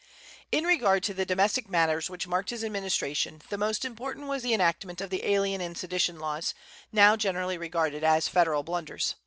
[0.51, 4.51] In regard to the domestic matters which marked his administration the most important was the
[4.51, 6.55] enactment of the alien and sedition laws,
[6.91, 9.13] now generally regarded as Federal blunders.